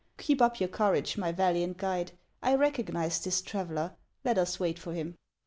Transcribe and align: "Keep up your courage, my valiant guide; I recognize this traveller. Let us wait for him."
"Keep 0.17 0.41
up 0.41 0.59
your 0.59 0.67
courage, 0.67 1.15
my 1.15 1.31
valiant 1.31 1.77
guide; 1.77 2.13
I 2.41 2.55
recognize 2.55 3.19
this 3.23 3.39
traveller. 3.39 3.95
Let 4.25 4.39
us 4.39 4.59
wait 4.59 4.79
for 4.79 4.93
him." 4.95 5.15